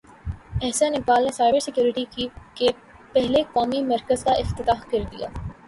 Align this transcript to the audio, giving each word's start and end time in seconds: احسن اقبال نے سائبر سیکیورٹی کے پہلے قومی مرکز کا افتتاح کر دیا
احسن 0.63 0.93
اقبال 0.95 1.23
نے 1.23 1.31
سائبر 1.31 1.59
سیکیورٹی 1.59 2.05
کے 2.55 2.67
پہلے 3.13 3.43
قومی 3.53 3.81
مرکز 3.85 4.23
کا 4.23 4.31
افتتاح 4.39 4.83
کر 4.91 5.03
دیا 5.11 5.27